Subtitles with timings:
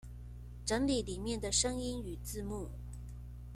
[0.65, 2.67] 整理裡面的聲音與字幕